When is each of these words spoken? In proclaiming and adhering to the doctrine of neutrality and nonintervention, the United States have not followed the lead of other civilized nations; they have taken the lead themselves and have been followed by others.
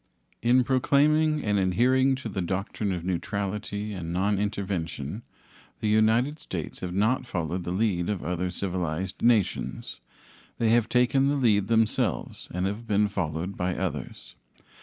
In 0.41 0.63
proclaiming 0.63 1.43
and 1.43 1.59
adhering 1.59 2.15
to 2.15 2.27
the 2.27 2.41
doctrine 2.41 2.91
of 2.91 3.05
neutrality 3.05 3.93
and 3.93 4.11
nonintervention, 4.11 5.21
the 5.79 5.89
United 5.89 6.39
States 6.39 6.79
have 6.79 6.95
not 6.95 7.27
followed 7.27 7.65
the 7.65 7.71
lead 7.71 8.09
of 8.09 8.23
other 8.23 8.49
civilized 8.49 9.21
nations; 9.21 10.01
they 10.57 10.69
have 10.69 10.89
taken 10.89 11.27
the 11.27 11.35
lead 11.35 11.67
themselves 11.67 12.49
and 12.51 12.65
have 12.65 12.87
been 12.87 13.07
followed 13.09 13.55
by 13.55 13.75
others. 13.75 14.33